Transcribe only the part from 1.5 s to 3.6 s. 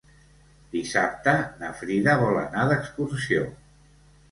na Frida vol anar d'excursió.